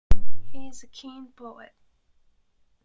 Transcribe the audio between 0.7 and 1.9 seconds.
a keen poet.